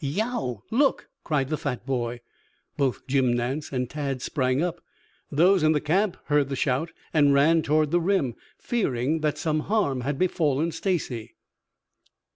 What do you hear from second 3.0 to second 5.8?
Jim Nance and Tad sprang up. Those in the